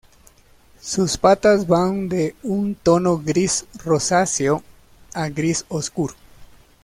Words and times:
Sus 0.81 1.15
patas 1.15 1.67
van 1.67 2.09
de 2.09 2.35
un 2.41 2.73
tono 2.73 3.19
gris 3.19 3.65
rosáceo 3.85 4.63
a 5.13 5.27
gris 5.29 5.63
oscuro. 5.69 6.15